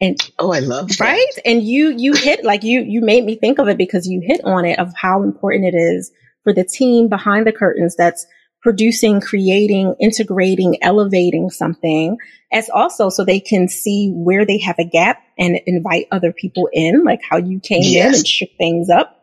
And 0.00 0.16
oh, 0.38 0.52
I 0.52 0.60
love 0.60 0.88
that. 0.88 1.00
right. 1.00 1.38
And 1.44 1.62
you 1.62 1.88
you 1.96 2.12
hit 2.12 2.44
like 2.44 2.62
you 2.62 2.82
you 2.82 3.00
made 3.00 3.24
me 3.24 3.36
think 3.36 3.58
of 3.58 3.68
it 3.68 3.78
because 3.78 4.06
you 4.06 4.20
hit 4.22 4.42
on 4.44 4.64
it 4.64 4.78
of 4.78 4.92
how 4.94 5.22
important 5.22 5.74
it 5.74 5.76
is 5.76 6.12
for 6.44 6.52
the 6.52 6.64
team 6.64 7.08
behind 7.08 7.46
the 7.46 7.52
curtains 7.52 7.96
that's 7.96 8.26
producing, 8.62 9.20
creating, 9.20 9.94
integrating, 10.00 10.76
elevating 10.82 11.50
something 11.50 12.18
as 12.52 12.68
also 12.68 13.08
so 13.08 13.24
they 13.24 13.40
can 13.40 13.68
see 13.68 14.12
where 14.12 14.44
they 14.44 14.58
have 14.58 14.78
a 14.78 14.84
gap 14.84 15.22
and 15.38 15.58
invite 15.66 16.06
other 16.10 16.32
people 16.32 16.68
in, 16.72 17.04
like 17.04 17.20
how 17.28 17.36
you 17.36 17.60
came 17.60 17.82
yes. 17.82 18.08
in 18.08 18.14
and 18.14 18.26
shook 18.26 18.48
things 18.58 18.90
up 18.90 19.15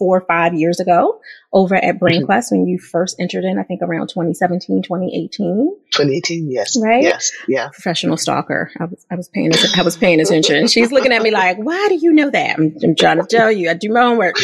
four 0.00 0.16
or 0.16 0.20
five 0.22 0.54
years 0.54 0.80
ago 0.80 1.20
over 1.52 1.74
at 1.74 2.00
BrainQuest 2.00 2.26
mm-hmm. 2.26 2.56
when 2.56 2.66
you 2.66 2.78
first 2.78 3.16
entered 3.20 3.44
in, 3.44 3.58
I 3.58 3.64
think 3.64 3.82
around 3.82 4.08
2017, 4.08 4.82
2018. 4.82 5.76
2018, 5.92 6.50
yes. 6.50 6.74
Right? 6.82 7.02
Yes. 7.02 7.30
Yeah. 7.46 7.68
Professional 7.68 8.16
stalker. 8.16 8.70
I 8.80 8.86
was, 8.86 9.06
I 9.10 9.16
was 9.16 9.28
paying, 9.28 9.50
I 9.76 9.82
was 9.82 9.98
paying 9.98 10.18
attention. 10.20 10.66
She's 10.68 10.90
looking 10.90 11.12
at 11.12 11.20
me 11.20 11.30
like, 11.30 11.58
why 11.58 11.88
do 11.90 11.96
you 11.96 12.14
know 12.14 12.30
that? 12.30 12.58
I'm, 12.58 12.74
I'm 12.82 12.96
trying 12.96 13.18
to 13.18 13.26
tell 13.26 13.52
you, 13.52 13.68
I 13.68 13.74
do 13.74 13.92
my 13.92 14.00
homework. 14.00 14.36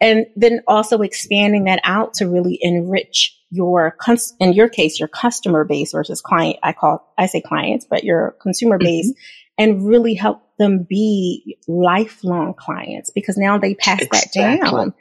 And 0.00 0.24
then 0.36 0.62
also 0.66 1.02
expanding 1.02 1.64
that 1.64 1.80
out 1.84 2.14
to 2.14 2.28
really 2.28 2.58
enrich 2.62 3.38
your, 3.50 3.94
in 4.40 4.54
your 4.54 4.70
case, 4.70 4.98
your 4.98 5.08
customer 5.08 5.64
base 5.64 5.92
versus 5.92 6.22
client. 6.22 6.56
I 6.62 6.72
call, 6.72 7.12
I 7.18 7.26
say 7.26 7.42
clients, 7.42 7.86
but 7.88 8.04
your 8.04 8.36
consumer 8.40 8.78
base 8.78 9.10
mm-hmm. 9.10 9.20
And 9.58 9.86
really 9.86 10.14
help 10.14 10.42
them 10.58 10.86
be 10.88 11.58
lifelong 11.68 12.54
clients 12.54 13.10
because 13.10 13.36
now 13.36 13.58
they 13.58 13.74
pass 13.74 14.02
exactly. 14.02 14.42
that 14.42 14.60
down. 14.60 14.94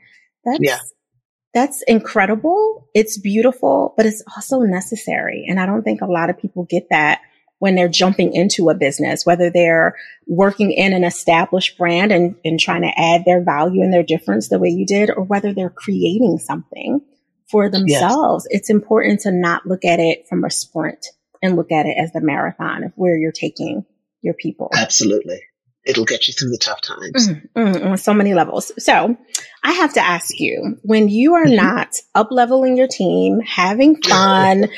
That's, 0.46 0.60
yeah. 0.62 0.80
that's 1.54 1.84
incredible. 1.84 2.88
It's 2.94 3.18
beautiful, 3.18 3.94
but 3.98 4.06
it's 4.06 4.24
also 4.36 4.60
necessary. 4.62 5.46
And 5.48 5.60
I 5.60 5.66
don't 5.66 5.84
think 5.84 6.02
a 6.02 6.08
lot 6.08 6.30
of 6.30 6.38
people 6.38 6.66
get 6.70 6.88
that 6.90 7.22
when 7.60 7.76
they're 7.76 7.88
jumping 7.88 8.34
into 8.34 8.70
a 8.70 8.76
business, 8.76 9.26
whether 9.26 9.50
they're 9.50 9.96
working 10.28 10.72
in 10.72 10.92
an 10.92 11.06
established 11.06 11.78
brand 11.78 12.12
and, 12.12 12.36
and 12.44 12.60
trying 12.60 12.82
to 12.82 13.00
add 13.00 13.24
their 13.26 13.42
value 13.42 13.82
and 13.82 13.94
their 13.94 14.04
difference 14.04 14.50
the 14.50 14.60
way 14.60 14.68
you 14.68 14.86
did, 14.86 15.10
or 15.10 15.24
whether 15.24 15.54
they're 15.54 15.70
creating 15.70 16.40
something 16.40 17.00
for 17.50 17.70
themselves. 17.70 18.46
Yes. 18.50 18.60
It's 18.60 18.70
important 18.70 19.22
to 19.22 19.32
not 19.32 19.66
look 19.66 19.86
at 19.86 20.00
it 20.00 20.28
from 20.28 20.44
a 20.44 20.50
sprint 20.50 21.06
and 21.42 21.56
look 21.56 21.72
at 21.72 21.86
it 21.86 21.96
as 21.98 22.12
the 22.12 22.20
marathon 22.20 22.84
of 22.84 22.92
where 22.96 23.16
you're 23.16 23.32
taking 23.32 23.86
your 24.24 24.34
people. 24.34 24.70
Absolutely. 24.74 25.42
It'll 25.86 26.06
get 26.06 26.28
you 26.30 26.34
through 26.34 26.52
the 26.52 26.58
tough 26.58 26.80
times. 26.80 27.28
Mm, 27.28 27.50
mm, 27.56 27.86
on 27.86 27.98
so 27.98 28.14
many 28.14 28.34
levels. 28.34 28.72
So 28.78 29.18
I 29.64 29.72
have 29.74 29.94
to 29.96 30.02
ask 30.02 30.40
you, 30.40 30.78
when 30.82 31.10
you 31.10 31.34
are 31.34 31.46
mm-hmm. 31.46 31.58
not 31.58 31.98
up 32.16 32.30
leveling 32.32 32.78
your 32.78 32.88
team, 32.88 33.42
having 33.42 34.02
fun, 34.08 34.70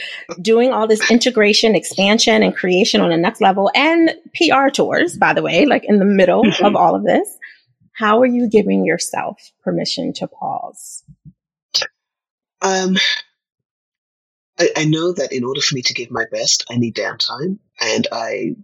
doing 0.42 0.74
all 0.74 0.88
this 0.88 1.12
integration, 1.12 1.76
expansion 1.76 2.42
and 2.42 2.56
creation 2.56 3.02
on 3.02 3.12
the 3.12 3.18
next 3.18 3.40
level 3.40 3.70
and 3.76 4.16
PR 4.34 4.70
tours, 4.70 5.16
by 5.16 5.34
the 5.34 5.44
way, 5.44 5.66
like 5.66 5.84
in 5.86 6.00
the 6.00 6.06
middle 6.06 6.44
mm-hmm. 6.44 6.66
of 6.66 6.76
all 6.76 6.96
of 6.96 7.04
this, 7.04 7.38
how 7.94 8.22
are 8.22 8.26
you 8.26 8.50
giving 8.50 8.84
yourself 8.84 9.52
permission 9.64 10.12
to 10.14 10.28
pause? 10.28 11.04
Um, 12.64 12.98
I, 14.60 14.70
I, 14.78 14.86
know 14.86 15.12
that 15.14 15.34
in 15.34 15.44
order 15.44 15.62
for 15.62 15.76
me 15.76 15.82
to 15.84 15.94
give 15.94 16.12
my 16.12 16.26
best, 16.32 16.66
I 16.70 16.78
need 16.78 16.96
downtime, 16.96 17.60
and 17.82 18.08
I 18.12 18.56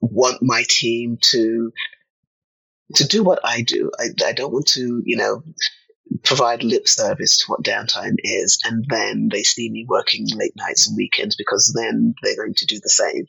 want 0.00 0.42
my 0.42 0.64
team 0.68 1.18
to 1.22 1.72
to 2.96 3.06
do 3.06 3.22
what 3.22 3.40
I 3.44 3.62
do. 3.62 3.90
I, 3.98 4.08
I 4.26 4.32
don't 4.32 4.52
want 4.52 4.66
to, 4.68 5.02
you 5.04 5.16
know, 5.16 5.42
provide 6.24 6.64
lip 6.64 6.88
service 6.88 7.38
to 7.38 7.44
what 7.46 7.62
downtime 7.62 8.16
is, 8.22 8.58
and 8.64 8.84
then 8.88 9.28
they 9.30 9.42
see 9.42 9.70
me 9.70 9.86
working 9.88 10.26
late 10.34 10.54
nights 10.56 10.88
and 10.88 10.96
weekends 10.96 11.36
because 11.36 11.72
then 11.76 12.14
they're 12.22 12.36
going 12.36 12.54
to 12.54 12.66
do 12.66 12.80
the 12.82 12.88
same. 12.88 13.26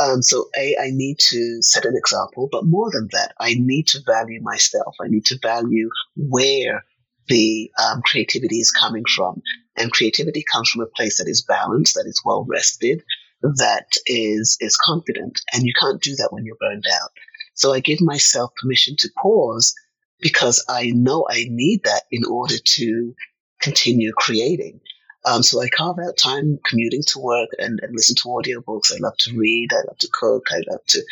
Um, 0.00 0.22
so, 0.22 0.48
A, 0.56 0.76
I 0.80 0.90
need 0.90 1.18
to 1.18 1.60
set 1.60 1.84
an 1.84 1.94
example, 1.96 2.48
but 2.50 2.64
more 2.64 2.90
than 2.90 3.08
that, 3.12 3.34
I 3.38 3.54
need 3.58 3.88
to 3.88 4.00
value 4.06 4.40
myself. 4.40 4.94
I 5.00 5.08
need 5.08 5.26
to 5.26 5.38
value 5.42 5.90
where 6.16 6.84
the 7.28 7.70
um, 7.82 8.00
creativity 8.02 8.56
is 8.56 8.70
coming 8.70 9.04
from. 9.14 9.42
And 9.76 9.92
creativity 9.92 10.44
comes 10.50 10.68
from 10.68 10.82
a 10.82 10.86
place 10.86 11.18
that 11.18 11.28
is 11.28 11.42
balanced, 11.42 11.94
that 11.94 12.06
is 12.06 12.20
well 12.24 12.44
rested, 12.48 13.02
that 13.42 13.88
is, 14.06 14.56
is 14.60 14.76
confident. 14.76 15.40
And 15.52 15.64
you 15.64 15.72
can't 15.78 16.02
do 16.02 16.14
that 16.16 16.32
when 16.32 16.44
you're 16.44 16.56
burned 16.60 16.86
out. 16.92 17.10
So 17.54 17.72
I 17.72 17.80
give 17.80 18.00
myself 18.00 18.52
permission 18.60 18.96
to 18.98 19.10
pause 19.20 19.74
because 20.20 20.64
I 20.68 20.92
know 20.94 21.26
I 21.28 21.46
need 21.48 21.84
that 21.84 22.02
in 22.10 22.24
order 22.24 22.56
to 22.58 23.14
continue 23.60 24.12
creating. 24.12 24.80
Um, 25.24 25.42
so 25.42 25.60
I 25.60 25.68
carve 25.68 25.98
out 26.04 26.16
time 26.16 26.58
commuting 26.68 27.02
to 27.08 27.20
work 27.20 27.48
and, 27.58 27.78
and 27.82 27.92
listen 27.94 28.16
to 28.16 28.28
audiobooks. 28.28 28.92
I 28.92 28.98
love 29.00 29.16
to 29.18 29.36
read. 29.36 29.68
I 29.72 29.82
love 29.86 29.98
to 29.98 30.08
cook. 30.12 30.46
I 30.50 30.62
love 30.68 30.84
to 30.88 31.02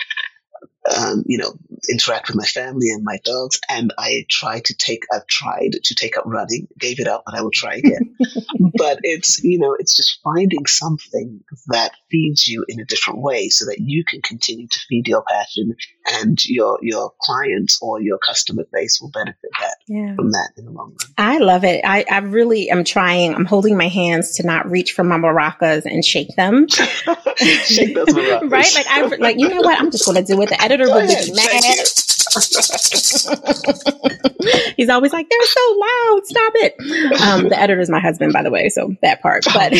um, 0.97 1.23
you 1.27 1.39
know, 1.39 1.53
interact 1.89 2.29
with 2.29 2.37
my 2.37 2.45
family 2.45 2.91
and 2.91 3.05
my 3.05 3.19
dogs. 3.25 3.61
And 3.69 3.93
I 3.99 4.25
try 4.29 4.61
to 4.61 4.75
take, 4.75 5.05
I've 5.13 5.27
tried 5.27 5.73
to 5.85 5.95
take 5.95 6.17
up 6.17 6.25
running, 6.27 6.69
gave 6.79 7.01
it 7.01 7.07
up, 7.07 7.23
but 7.25 7.35
I 7.35 7.43
will 7.43 7.51
try 7.51 7.75
again. 7.75 8.17
but 8.77 8.99
it's, 9.03 9.43
you 9.43 9.59
know, 9.59 9.77
it's 9.79 9.97
just 9.97 10.21
finding 10.23 10.67
something 10.67 11.41
that 11.69 11.93
feeds 12.11 12.47
you 12.49 12.65
in 12.69 12.81
a 12.81 12.85
different 12.85 13.21
way 13.21 13.49
so 13.49 13.67
that 13.67 13.79
you 13.81 14.05
can 14.05 14.21
continue 14.23 14.67
to 14.69 14.81
feed 14.89 15.09
your 15.09 15.25
passion 15.29 15.75
and 16.07 16.45
your, 16.47 16.79
your 16.83 17.13
clients 17.21 17.79
or 17.83 18.01
your 18.01 18.19
customer 18.19 18.65
base 18.73 18.99
will 19.01 19.11
benefit 19.11 19.51
that 19.61 19.77
yeah. 19.89 20.15
from 20.15 20.33
that 20.33 20.51
in 20.57 20.65
the 20.65 20.71
long 20.71 20.91
run. 20.91 21.13
I 21.19 21.39
love 21.39 21.65
it. 21.65 21.83
I, 21.85 22.05
I 22.11 22.19
really 22.19 22.71
am 22.71 22.85
trying, 22.85 23.35
I'm 23.35 23.47
holding 23.47 23.77
my 23.77 23.89
hands 23.89 24.37
to 24.37 24.47
not 24.47 24.71
reach 24.71 24.93
for 24.93 25.05
my 25.05 25.17
maracas 25.17 25.85
and 25.85 26.05
shake 26.05 26.35
them. 26.37 26.69
shake 26.69 27.95
those 27.95 28.09
maracas. 28.09 28.51
right? 28.51 28.75
Like 28.75 28.87
I, 28.87 29.03
like, 29.17 29.39
you 29.39 29.49
know 29.49 29.61
what? 29.61 29.79
I'm 29.79 29.91
just 29.91 30.05
going 30.05 30.17
to 30.17 30.23
do 30.23 30.35
it. 30.35 30.41
With 30.41 30.49
the 30.49 30.63
editor 30.63 30.80
will 30.87 31.07
be 31.07 31.33
mad. 31.33 31.87
He's 34.77 34.89
always 34.89 35.13
like, 35.13 35.29
they're 35.29 35.47
so 35.47 35.79
loud. 35.79 36.21
Stop 36.25 36.53
it. 36.57 37.21
Um, 37.21 37.49
the 37.49 37.59
editor 37.59 37.81
is 37.81 37.91
my 37.91 38.01
husband, 38.01 38.33
by 38.33 38.43
the 38.43 38.51
way. 38.51 38.69
So 38.69 38.95
that 39.03 39.21
part, 39.21 39.45
but 39.53 39.73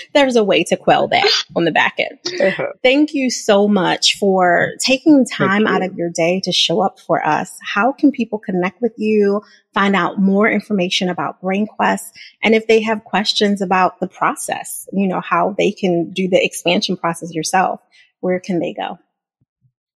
there's 0.14 0.36
a 0.36 0.44
way 0.44 0.62
to 0.64 0.76
quell 0.76 1.08
that 1.08 1.28
on 1.56 1.64
the 1.64 1.72
back 1.72 1.96
end. 1.98 2.18
Uh-huh. 2.40 2.72
Thank 2.82 3.14
you 3.14 3.30
so 3.30 3.66
much 3.66 4.18
for 4.18 4.72
taking 4.84 5.24
time 5.24 5.66
out 5.66 5.82
of 5.82 5.94
your 5.94 6.10
day 6.10 6.40
to 6.44 6.52
show 6.52 6.80
up 6.80 7.00
for 7.00 7.24
us. 7.26 7.50
How 7.62 7.92
can 7.92 8.12
people 8.12 8.38
connect 8.38 8.80
with 8.82 8.92
you, 8.96 9.42
find 9.74 9.96
out 9.96 10.18
more 10.18 10.48
information 10.48 11.08
about 11.08 11.40
BrainQuest, 11.42 12.12
and 12.42 12.54
if 12.54 12.66
they 12.66 12.82
have 12.82 13.04
questions 13.04 13.62
about 13.62 14.00
the 14.00 14.08
process, 14.08 14.88
you 14.92 15.08
know, 15.08 15.20
how 15.20 15.54
they 15.56 15.72
can 15.72 16.10
do 16.10 16.28
the 16.28 16.42
expansion 16.42 16.96
process 16.96 17.34
yourself, 17.34 17.80
where 18.20 18.40
can 18.40 18.58
they 18.60 18.74
go? 18.74 18.98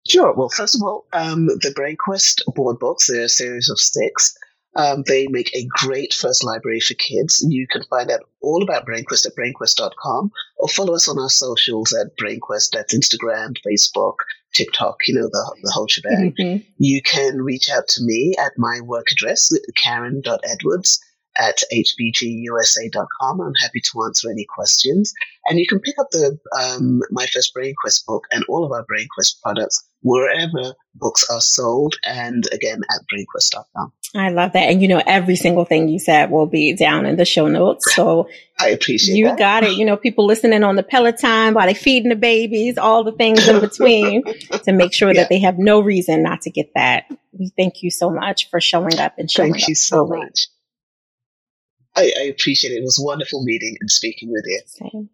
Sure. 0.09 0.33
Well, 0.33 0.49
first 0.49 0.75
of 0.75 0.81
all, 0.81 1.05
um, 1.13 1.47
the 1.47 1.73
BrainQuest 1.77 2.41
board 2.55 2.79
books, 2.79 3.07
they're 3.07 3.23
a 3.23 3.29
series 3.29 3.69
of 3.69 3.79
six. 3.79 4.35
Um, 4.75 5.03
they 5.07 5.27
make 5.27 5.55
a 5.55 5.67
great 5.69 6.13
first 6.13 6.43
library 6.43 6.79
for 6.79 6.93
kids. 6.95 7.45
You 7.47 7.67
can 7.67 7.83
find 7.89 8.09
out 8.09 8.21
all 8.41 8.63
about 8.63 8.85
BrainQuest 8.85 9.25
at 9.25 9.35
brainquest.com 9.35 10.31
or 10.57 10.67
follow 10.67 10.95
us 10.95 11.07
on 11.07 11.19
our 11.19 11.29
socials 11.29 11.93
at 11.93 12.17
BrainQuest. 12.17 12.71
That's 12.73 12.95
Instagram, 12.95 13.55
Facebook, 13.65 14.15
TikTok, 14.53 14.97
you 15.07 15.15
know, 15.15 15.27
the, 15.27 15.55
the 15.63 15.71
whole 15.71 15.87
shebang. 15.87 16.33
Mm-hmm. 16.39 16.63
You 16.77 17.01
can 17.01 17.41
reach 17.41 17.69
out 17.69 17.87
to 17.89 18.03
me 18.03 18.35
at 18.39 18.53
my 18.57 18.81
work 18.81 19.07
address, 19.11 19.51
karen.edwards 19.75 20.99
at 21.39 21.61
hbgusa.com. 21.71 23.41
I'm 23.41 23.53
happy 23.61 23.81
to 23.81 24.03
answer 24.03 24.29
any 24.29 24.45
questions. 24.45 25.13
And 25.47 25.59
you 25.59 25.67
can 25.67 25.79
pick 25.79 25.95
up 25.99 26.07
the 26.11 26.37
um, 26.59 27.01
My 27.11 27.25
First 27.27 27.53
Brain 27.53 27.73
Quest 27.79 28.05
book 28.05 28.23
and 28.31 28.43
all 28.49 28.65
of 28.65 28.71
our 28.71 28.83
Brain 28.83 29.07
Quest 29.13 29.41
products 29.41 29.85
wherever 30.01 30.73
books 30.95 31.29
are 31.29 31.41
sold 31.41 31.95
and 32.05 32.45
again 32.51 32.81
at 32.89 33.01
brainquest.com. 33.11 33.91
I 34.15 34.29
love 34.29 34.53
that. 34.53 34.69
And 34.69 34.81
you 34.81 34.87
know, 34.87 35.01
every 35.05 35.35
single 35.35 35.65
thing 35.65 35.87
you 35.87 35.99
said 35.99 36.31
will 36.31 36.47
be 36.47 36.73
down 36.73 37.05
in 37.05 37.15
the 37.15 37.25
show 37.25 37.47
notes. 37.47 37.93
So 37.95 38.27
I 38.59 38.69
appreciate 38.69 39.15
you 39.15 39.25
that. 39.25 39.37
got 39.37 39.63
it. 39.63 39.73
You 39.73 39.85
know, 39.85 39.97
people 39.97 40.25
listening 40.25 40.63
on 40.63 40.75
the 40.75 40.83
Peloton 40.83 41.53
while 41.53 41.67
they 41.67 41.73
feeding 41.73 42.09
the 42.09 42.15
babies, 42.15 42.77
all 42.77 43.03
the 43.03 43.11
things 43.11 43.47
in 43.47 43.59
between 43.59 44.23
to 44.63 44.71
make 44.71 44.93
sure 44.93 45.09
yeah. 45.09 45.21
that 45.21 45.29
they 45.29 45.39
have 45.39 45.59
no 45.59 45.79
reason 45.79 46.23
not 46.23 46.41
to 46.41 46.49
get 46.49 46.71
that. 46.75 47.05
We 47.31 47.51
thank 47.55 47.83
you 47.83 47.91
so 47.91 48.09
much 48.09 48.49
for 48.49 48.59
showing 48.59 48.97
up 48.99 49.13
and 49.17 49.29
showing 49.29 49.53
Thank 49.53 49.67
you 49.67 49.75
so 49.75 50.07
much. 50.07 50.47
I, 51.99 52.13
I, 52.19 52.23
appreciate 52.23 52.71
it. 52.71 52.77
It 52.77 52.83
was 52.83 52.99
wonderful 53.01 53.43
meeting 53.43 53.77
and 53.79 53.91
speaking 53.91 54.31
with 54.31 54.43
you. 54.45 54.61
Same. 54.65 55.09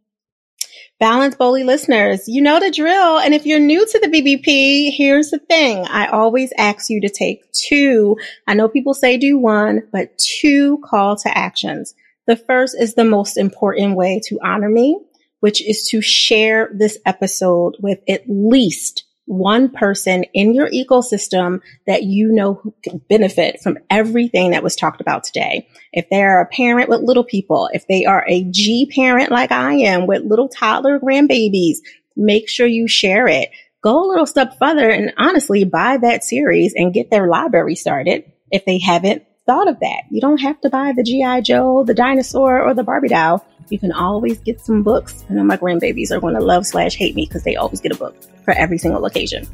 Balance 0.98 1.36
Boldly 1.36 1.66
listeners, 1.66 2.28
you 2.28 2.42
know 2.42 2.60
the 2.60 2.72
drill. 2.72 3.20
And 3.20 3.34
if 3.34 3.46
you're 3.46 3.60
new 3.60 3.86
to 3.86 4.00
the 4.00 4.08
BBP, 4.08 4.92
here's 4.96 5.30
the 5.30 5.40
thing. 5.40 5.86
I 5.88 6.08
always 6.08 6.54
ask 6.58 6.90
you 6.90 7.02
to 7.02 7.10
take 7.10 7.52
two. 7.52 8.16
I 8.48 8.54
know 8.54 8.70
people 8.70 8.94
say 8.94 9.18
do 9.18 9.38
one, 9.38 9.82
but 9.92 10.18
two 10.18 10.80
call 10.86 11.18
to 11.18 11.38
actions. 11.38 11.94
The 12.28 12.38
first 12.38 12.78
is 12.80 12.94
the 12.94 13.04
most 13.04 13.38
important 13.38 13.98
way 13.98 14.22
to 14.28 14.40
honor 14.42 14.70
me, 14.70 14.98
which 15.42 15.62
is 15.68 15.86
to 15.90 16.02
share 16.02 16.70
this 16.74 16.98
episode 17.06 17.76
with 17.82 18.00
at 18.08 18.24
least 18.30 19.04
one 19.26 19.70
person 19.70 20.24
in 20.34 20.54
your 20.54 20.70
ecosystem 20.70 21.62
that 21.88 22.04
you 22.04 22.32
know 22.32 22.56
who 22.56 22.74
can 22.84 23.02
benefit 23.10 23.60
from 23.62 23.78
everything 23.90 24.52
that 24.52 24.64
was 24.64 24.76
talked 24.76 25.02
about 25.02 25.24
today. 25.24 25.68
If 25.92 26.10
they're 26.10 26.42
a 26.42 26.48
parent 26.48 26.90
with 26.90 27.02
little 27.02 27.24
people, 27.24 27.70
if 27.74 27.88
they 27.88 28.06
are 28.06 28.24
a 28.28 28.44
G 28.44 28.92
parent 28.94 29.32
like 29.32 29.52
I 29.52 29.76
am 29.76 30.08
with 30.08 30.24
little 30.24 30.50
toddler 30.50 31.00
grandbabies, 31.00 31.78
make 32.16 32.48
sure 32.50 32.68
you 32.68 32.88
share 32.88 33.28
it. 33.28 33.50
Go 33.82 34.04
a 34.04 34.10
little 34.10 34.26
step 34.26 34.58
further 34.60 34.90
and 34.90 35.14
honestly 35.18 35.64
buy 35.64 35.98
that 35.98 36.24
series 36.24 36.74
and 36.76 36.94
get 36.94 37.10
their 37.10 37.28
library 37.28 37.76
started 37.76 38.32
if 38.52 38.66
they 38.66 38.80
haven't 38.80 39.24
thought 39.46 39.68
of 39.68 39.80
that. 39.80 40.04
You 40.10 40.22
don't 40.22 40.40
have 40.40 40.60
to 40.62 40.70
buy 40.70 40.94
the 40.96 41.04
G.I. 41.04 41.42
Joe, 41.42 41.84
the 41.84 41.94
dinosaur, 41.94 42.62
or 42.62 42.74
the 42.74 42.84
Barbie 42.84 43.10
doll. 43.10 43.46
You 43.70 43.80
can 43.80 43.92
always 43.92 44.40
get 44.40 44.60
some 44.60 44.84
books. 44.84 45.26
I 45.30 45.34
know 45.34 45.44
my 45.44 45.58
grandbabies 45.58 46.12
are 46.12 46.20
going 46.20 46.36
to 46.36 46.42
love 46.42 46.66
slash 46.66 46.96
hate 46.96 47.16
me 47.16 47.26
because 47.26 47.44
they 47.44 47.56
always 47.56 47.82
get 47.82 47.92
a 47.92 47.98
book 47.98 48.16
for 48.44 48.52
every 48.52 48.78
single 48.78 49.06
occasion. 49.06 49.48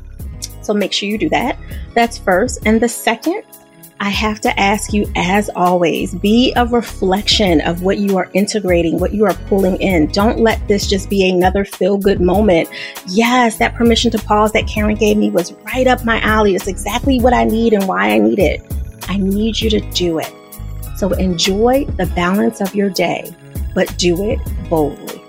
So 0.61 0.73
make 0.73 0.91
sure 0.93 1.07
you 1.07 1.17
do 1.17 1.29
that. 1.29 1.57
That's 1.93 2.17
first. 2.17 2.59
And 2.65 2.81
the 2.81 2.89
second, 2.89 3.43
I 4.01 4.09
have 4.09 4.41
to 4.41 4.59
ask 4.59 4.93
you, 4.93 5.09
as 5.15 5.49
always, 5.55 6.15
be 6.15 6.53
a 6.55 6.65
reflection 6.65 7.61
of 7.61 7.83
what 7.83 7.99
you 7.99 8.17
are 8.17 8.29
integrating, 8.33 8.99
what 8.99 9.13
you 9.13 9.25
are 9.25 9.33
pulling 9.47 9.79
in. 9.79 10.07
Don't 10.07 10.39
let 10.39 10.67
this 10.67 10.87
just 10.87 11.09
be 11.09 11.29
another 11.29 11.63
feel 11.63 11.97
good 11.97 12.19
moment. 12.19 12.67
Yes, 13.07 13.57
that 13.57 13.75
permission 13.75 14.11
to 14.11 14.17
pause 14.17 14.51
that 14.53 14.67
Karen 14.67 14.95
gave 14.95 15.17
me 15.17 15.29
was 15.29 15.53
right 15.65 15.87
up 15.87 16.03
my 16.03 16.19
alley. 16.21 16.55
It's 16.55 16.67
exactly 16.67 17.19
what 17.19 17.33
I 17.33 17.43
need 17.43 17.73
and 17.73 17.87
why 17.87 18.09
I 18.09 18.17
need 18.17 18.39
it. 18.39 18.61
I 19.11 19.17
need 19.17 19.59
you 19.59 19.69
to 19.71 19.81
do 19.91 20.19
it. 20.19 20.33
So 20.95 21.11
enjoy 21.11 21.83
the 21.97 22.05
balance 22.15 22.61
of 22.61 22.73
your 22.73 22.89
day, 22.89 23.35
but 23.75 23.93
do 23.97 24.23
it 24.23 24.39
boldly. 24.69 25.20